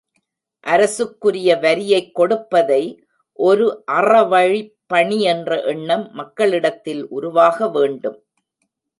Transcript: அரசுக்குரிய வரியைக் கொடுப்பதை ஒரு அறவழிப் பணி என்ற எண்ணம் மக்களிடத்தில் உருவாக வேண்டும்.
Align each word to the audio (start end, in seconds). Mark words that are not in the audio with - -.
அரசுக்குரிய 0.63 1.55
வரியைக் 1.55 2.15
கொடுப்பதை 2.15 3.03
ஒரு 3.39 3.83
அறவழிப் 3.91 4.73
பணி 4.87 5.21
என்ற 5.21 5.61
எண்ணம் 5.63 6.09
மக்களிடத்தில் 6.11 7.07
உருவாக 7.09 7.69
வேண்டும். 7.69 8.17